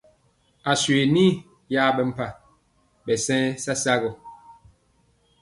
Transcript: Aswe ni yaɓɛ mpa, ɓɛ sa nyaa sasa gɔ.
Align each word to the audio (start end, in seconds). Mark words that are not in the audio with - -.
Aswe 0.71 0.97
ni 1.15 1.25
yaɓɛ 1.73 2.01
mpa, 2.09 2.25
ɓɛ 3.05 3.13
sa 3.25 3.33
nyaa 3.39 3.57
sasa 3.63 3.93
gɔ. 4.01 4.09